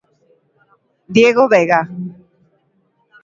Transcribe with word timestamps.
Diego 1.15 1.43
Vega. 1.53 1.79